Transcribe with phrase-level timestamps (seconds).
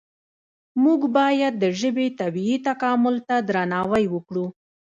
[0.83, 4.45] موږ باید د ژبې طبیعي تکامل ته درناوی وکړو.